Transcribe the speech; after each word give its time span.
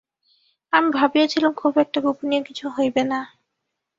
আমি 0.73 0.89
ভাবিয়াছিলাম, 0.91 1.51
খুব 1.53 1.73
একটা 1.77 1.99
গোপনীয় 2.01 2.41
কিছু 2.43 2.65
হইবে 2.69 3.01
বা। 3.03 3.19